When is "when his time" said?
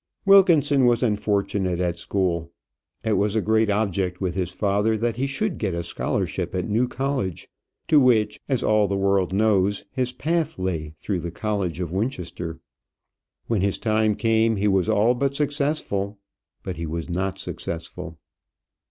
13.45-14.15